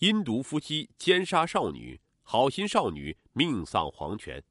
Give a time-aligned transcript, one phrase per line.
[0.00, 4.42] 阴毒夫妻奸杀少女，好心少女命丧黄泉。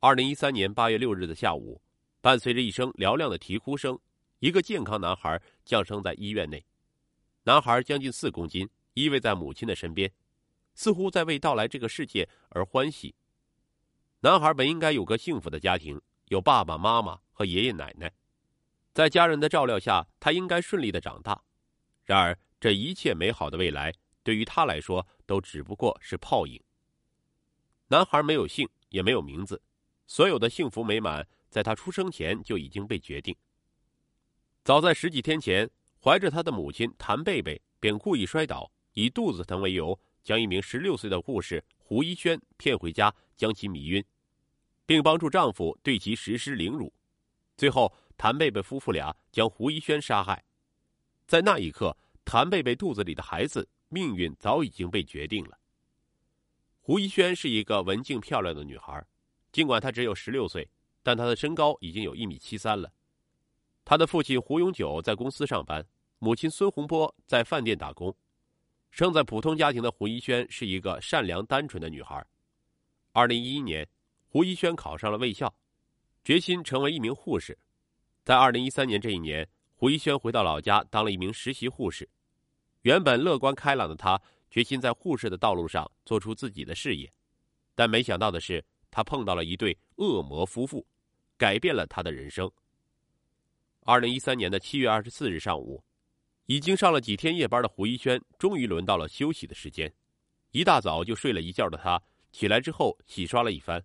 [0.00, 1.80] 二零一三年八月六日的下午，
[2.20, 3.96] 伴随着一声嘹亮的啼哭声，
[4.40, 6.66] 一个健康男孩降生在医院内。
[7.44, 10.10] 男孩将近四公斤，依偎在母亲的身边，
[10.74, 13.14] 似乎在为到来这个世界而欢喜。
[14.22, 18.12] 男孩本应该有个幸福的家庭，有爸爸妈妈和爷爷奶奶，
[18.92, 21.40] 在家人的照料下，他应该顺利的长大。
[22.02, 23.92] 然而，这一切美好的未来
[24.26, 26.60] 对于他来说都只不过是泡影。
[27.86, 29.62] 男孩没有姓，也没有名字，
[30.08, 33.36] 所有的幸福美满在他出生前就已经被决定。
[34.64, 35.70] 早在十几天前。
[35.98, 44.04] 怀着他的母亲谭贝贝，便故意摔倒，以肚子疼为由，将一名十六岁的护士胡一轩骗回家，将其迷晕，
[44.84, 46.92] 并帮助丈夫对其实施凌辱。
[47.56, 50.44] 最后，谭贝贝夫妇俩将胡一轩杀害。
[51.26, 55.58] 在那一刻，谭贝贝肚子里的孩子命运早已经被决定了。
[56.80, 59.04] 胡一轩是一个文静漂亮的女孩，
[59.52, 60.68] 尽管她只有十六岁，
[61.02, 62.92] 但她的身高已经有一米七三了。
[63.84, 65.86] 她的父亲胡永久在公司上班。
[66.18, 68.16] 母亲孙洪波在饭店打工，
[68.90, 72.26] 生在普通家庭的胡一轩是一个善良单纯的女孩。
[73.12, 73.86] 二零一一年，
[74.26, 75.54] 胡一轩考上了卫校，
[76.24, 77.56] 决心成为一名护士。
[78.24, 82.08] 在二零一三年这一年，胡一轩回到老家当了一名实习护士。
[82.86, 84.16] 原本乐观开朗的他，
[84.48, 87.12] 决心在护士的道路上做出自己的事业，
[87.74, 90.86] 但没想到的是，他碰到了一对恶魔夫妇，
[91.36, 92.48] 改变了他的人生。
[93.80, 95.82] 二零一三年的七月二十四日上午。
[96.44, 99.92] 已经上了几天夜班的胡一轩，终于轮到了休息的时间。
[100.52, 103.82] 一大早就睡了一觉的他，起来之后洗刷了一番，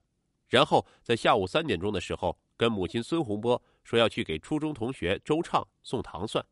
[0.47, 6.45] 然后在下午三点钟的时候，跟母亲孙洪波说要去给初中同学周畅送糖蒜。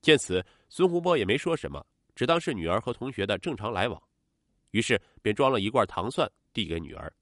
[0.00, 1.84] 见此，孙洪波也没说什么，
[2.14, 4.02] 只当是女儿和同学的正常来往，
[4.70, 7.12] 于是便装了一罐糖蒜递给女儿。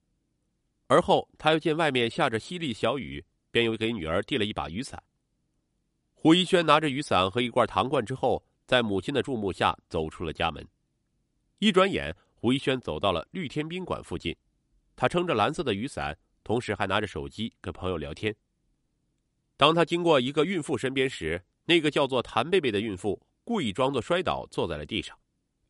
[0.86, 5.02] 而后他又见外面下着淅沥小雨，便又给女儿递了一把雨伞。
[6.14, 10.66] 胡一轩拿着雨伞和一罐糖罐之后，在母亲的注目下走出了家门。
[11.58, 14.34] 一转眼，胡一轩走到了绿天宾馆附近，
[14.96, 18.34] 他撑着蓝色的雨伞，同时还拿着手机跟朋友聊天。
[19.56, 25.18] 当他经过一个孕妇身边时，那个叫做谭贝贝的孕妇故意装作摔倒，坐在了地上，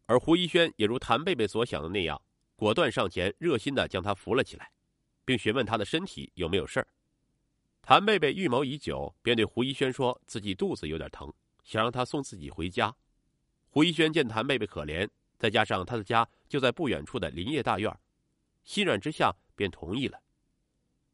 [0.06, 2.22] 而胡一轩也如谭贝贝所想的那样，
[2.54, 4.70] 果断上前，热心的将她扶了起来，
[5.24, 6.86] 并询问她的身体有没有事儿。
[7.82, 12.94] 谭贝贝预谋已久，便对胡一轩说自己肚子有点疼，想让他送自己回家。
[13.68, 17.92] 胡一轩见谭贝贝可怜，再加上他的家就在不远处的林业大院，
[18.62, 20.20] 心软之下便同意了。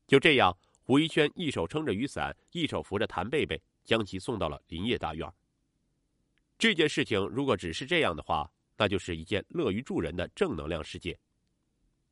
[0.06, 5.30] 就这样，胡一轩一手撑着雨伞，一手扶着谭贝贝，将其送到了林业大院。
[6.58, 11.18] 这件事情如果只是这样的话，那就是一件乐于助人的正能量事件。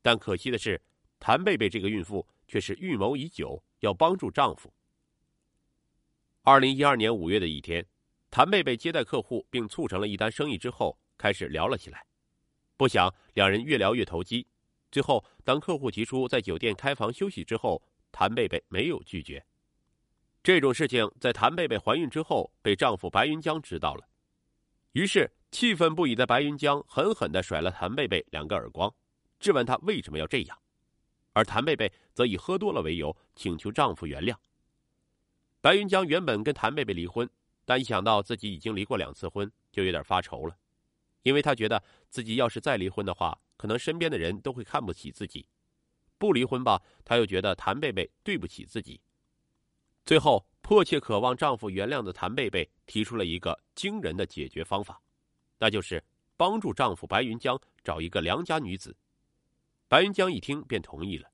[0.01, 0.81] 但可惜的是，
[1.19, 3.61] 谭贝贝这个孕妇却是预谋已久。
[3.83, 4.73] 要帮助丈夫。
[6.41, 7.85] 二零一二年五月的一天，
[8.31, 12.05] 谭贝贝接待客户并促成了一单生意之后，开始聊了起来。
[12.77, 14.47] 不想两人越聊越投机，
[14.89, 19.45] 最后当客户提出在酒店开房休息之后，谭贝贝没有拒绝。
[20.43, 24.05] 这种事情在谭贝贝怀孕之后被丈夫白云江知道了，
[24.91, 28.93] 于是气愤不已的白云江狠狠的甩了谭贝贝两个耳光，
[29.39, 30.59] 质问她为什么要这样。
[31.31, 34.35] 而谭贝贝则以喝多了为由，请求丈夫原谅。
[35.61, 37.27] 白云江原本跟谭贝贝离婚，
[37.63, 40.57] 但一想到自己已经离过两次婚，就有点发愁了，
[41.21, 45.47] 因为他觉得自己要是再离婚的话，可能身边的人都会看不起自己；
[46.17, 48.99] 不离婚吧，他又觉得谭贝贝对不起自己。
[50.05, 55.01] 最后，迫切渴望丈夫原谅的谭贝贝提出了一个惊人的解决方法，
[55.57, 56.03] 那就是
[56.35, 58.95] 帮助丈夫白云江找一个良家女子。
[59.87, 61.29] 白云江一听便同意了，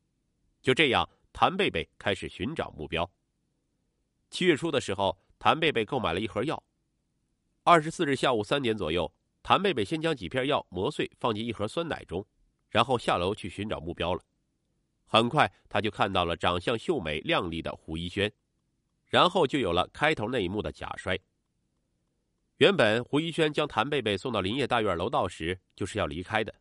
[0.61, 3.09] 就这样，谭贝贝开始寻找目标。
[4.29, 6.61] 七月初的时候，谭贝贝购买了一盒药。
[7.63, 12.23] 二十四日下午三点左右，谭贝贝先将几片药磨碎，放进一盒酸奶中，
[12.69, 14.23] 然后下楼去寻找目标了。
[15.05, 18.31] 很快，他就看到了长相秀美靓丽的胡一轩，
[19.09, 21.19] 然后就有了开头那一幕的假摔。
[22.57, 26.53] 原本胡一轩将谭贝贝送到林业大院楼道时，就是要离开的。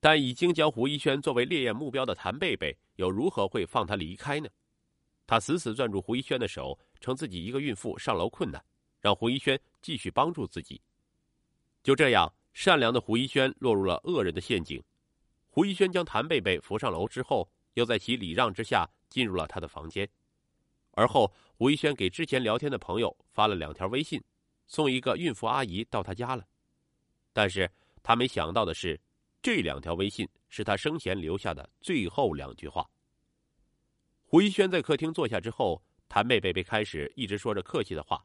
[0.00, 4.48] 但已经将胡一轩作为猎艳目标的谭贝贝，又如何会放他离开呢？
[5.26, 8.64] 他死死攥住胡一轩的手，称自己一个孕妇上楼困难，
[9.00, 10.80] 让胡一轩继续帮助自己。
[11.82, 14.80] 就这样，善良的胡一轩落入了恶人的陷阱。
[15.48, 20.08] 胡一轩将谭贝贝扶上楼之后，又在其礼让之下进入了他的房间。
[20.96, 24.20] 而后，胡一轩给之前聊天的朋友发了两条微信，
[24.66, 26.44] 送一个孕妇阿姨到他家了。
[27.32, 27.70] 但是。
[28.08, 29.00] 他没想到的是，
[29.42, 32.88] 这两条微信是他生前留下的最后两句话。
[34.24, 38.24] 胡一轩在客厅坐下之后，谭贝贝被开始一直说着客气的话，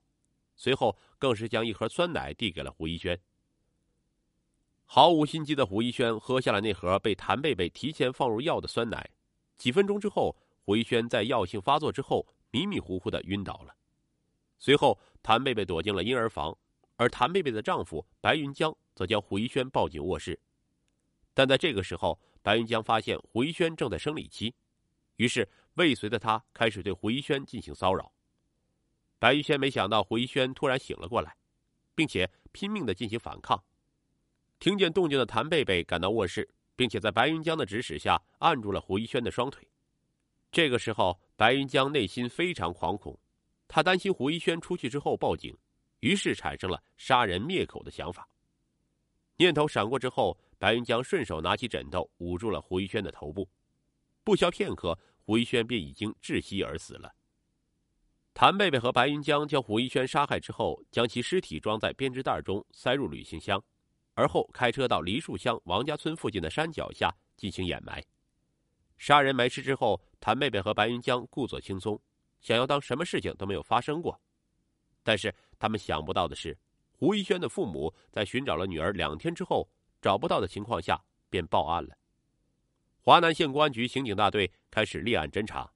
[0.56, 3.20] 随后更是将一盒酸奶递给了胡一轩。
[4.86, 9.10] 毫无心机的胡一轩喝下了那盒被谭贝贝提前放入药的酸奶，
[9.58, 13.76] 几分钟之后，胡一轩在药性发作之后迷迷糊糊的晕倒了。
[14.60, 16.56] 随后，谭贝贝躲进了婴儿房，
[16.96, 20.40] 而谭贝贝的丈夫白云江则将胡一轩抱进卧室。
[21.34, 24.54] 但在这个时候，白云江发现胡一轩正在生理期，
[25.16, 28.12] 于是未遂的他开始对胡一轩进行骚扰。
[29.18, 31.36] 白云轩没想到胡一轩突然醒了过来，
[31.96, 33.64] 并且拼命的进行反抗。
[34.60, 39.68] 听见动静的谭贝贝赶到卧室，并且在白云江的指使下按住了胡一轩的双腿。
[40.52, 43.20] 这个时候，白云江内心非常惶恐，
[43.68, 45.58] 他担心胡一轩出去之后报警，
[46.02, 48.30] 于是产生了杀人灭口的想法。
[49.38, 53.50] 念头闪过之后，白云江顺手拿起枕头捂住了胡一轩的头部。
[54.24, 54.96] 不消片刻，
[55.26, 57.12] 胡一轩便已经窒息而死了。
[58.36, 63.60] 谭贝贝和白云江将胡一轩杀害之后，将其尸体装在编织袋中，塞入旅行箱。
[64.14, 68.00] 而后开车到梨树乡王家村附近的山脚下进行掩埋，
[69.00, 72.00] 杀人埋尸之后，谭贝贝和白云江故作轻松，
[72.40, 74.18] 想要当什么事情都没有发生过。
[75.04, 76.58] 但是他们想不到的是，
[76.94, 79.68] 胡一轩的父母在寻找了女儿两天之后
[80.00, 81.98] 找不到的情况下便报案了。
[83.02, 85.70] 华南县公安局刑警大队开始立案侦查，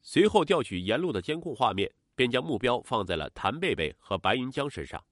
[0.00, 5.04] 随后调取沿路的监控画面，便将目标放在了谭贝贝和白云江身上。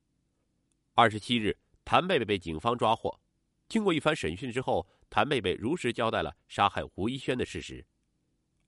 [0.94, 1.56] 二十七日。
[1.88, 3.16] 谭贝贝被警方抓获，
[3.68, 7.86] 经过一番审讯之后，谭贝贝如实交代了杀害胡一轩的事实。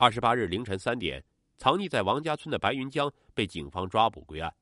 [0.01, 1.21] 二十八日凌晨三点，
[1.57, 4.55] 藏匿在王家村的白云江被警方抓捕归案。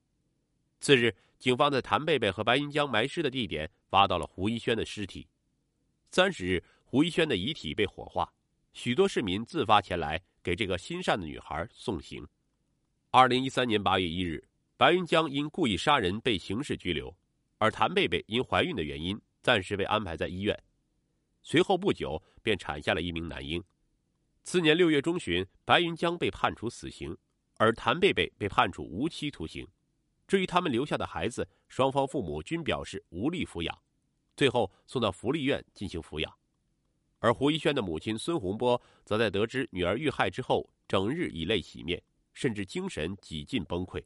[0.80, 5.28] 次日，警方在谭贝贝和白云江埋尸的地点挖到了胡一轩的尸体。
[6.10, 8.32] 三十日，胡一轩的遗体被火化，
[8.72, 12.26] 许多市民自发前来给这个心善的女孩送行。
[13.10, 14.42] 二零一三年八月一日，
[14.78, 17.14] 白云江因故意杀人被刑事拘留。
[17.58, 20.58] 而谭贝贝因怀孕的原因，暂时被安排在医院。
[21.42, 23.62] 随后不久，便产下了一名男婴。
[24.46, 27.18] 次年六月中旬，白云江被判处死刑，
[27.56, 29.66] 而谭贝贝被判处无期徒刑。
[30.28, 33.76] 至于他们留下的孩子，双方父母均表示无力抚养，
[34.36, 36.32] 最后送到福利院进行抚养。
[37.18, 42.00] 而胡一轩的母亲孙洪波，则在得知女儿遇害之后，整日以泪洗面，
[42.32, 44.00] 甚至精神几近崩溃。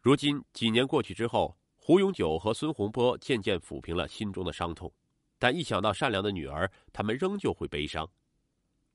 [0.00, 1.58] 如今几年过去之后。
[1.74, 4.94] 胡永久和孙洪波渐渐抚平了心中的伤痛，
[5.40, 8.08] 但一想到善良的女儿，他们仍旧会悲伤。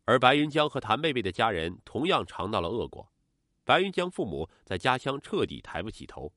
[0.08, 3.12] 而白云江和谭贝贝的家人同样尝到了恶果。
[3.66, 6.32] 白云江父母在家乡彻底抬不起头，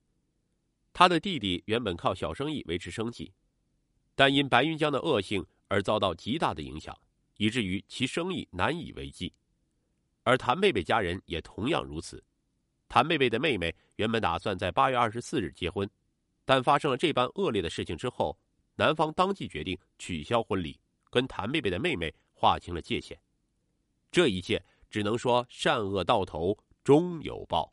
[0.92, 3.32] 他的弟弟原本靠小生意维持生计，
[4.16, 6.98] 但因白云江的恶性而遭到极大的影响，
[7.36, 9.32] 以至于其生意难以为继。
[10.24, 12.22] 而谭贝贝家人也同样如此。
[12.88, 15.88] 谭贝贝的妹妹原本打算在八月二十四日结婚。
[16.44, 18.36] 但发生了这般恶劣的事情之后，
[18.74, 23.16] 男方当即决定取消婚礼，跟谭贝贝的妹妹划清了界限。
[24.10, 27.72] 这一切只能说善恶到头终有报。